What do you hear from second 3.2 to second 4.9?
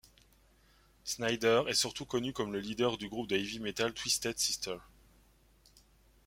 de heavy metal Twisted Sister.